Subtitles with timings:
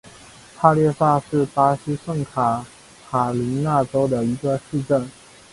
[0.57, 2.65] 帕略萨是巴西圣卡
[3.07, 5.07] 塔琳娜州的一个市镇。